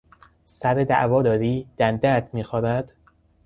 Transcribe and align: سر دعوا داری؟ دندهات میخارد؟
سر 0.45 0.73
دعوا 0.83 1.21
داری؟ 1.21 1.67
دندهات 1.77 2.33
میخارد؟ 2.33 2.91